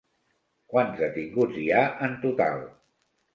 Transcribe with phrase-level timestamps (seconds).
[0.71, 2.65] Quants detinguts hi ha en total?